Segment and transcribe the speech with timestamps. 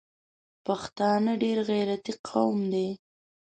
[0.65, 2.87] پښتانه ډېر غیرتي قوم ده